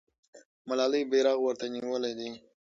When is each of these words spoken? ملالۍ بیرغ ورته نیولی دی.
ملالۍ 0.67 1.03
بیرغ 1.11 1.37
ورته 1.41 1.65
نیولی 1.73 2.13
دی. 2.19 2.29